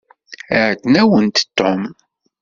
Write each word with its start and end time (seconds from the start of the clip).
Iɛeyyen-awent 0.57 1.37
Tom. 1.57 1.81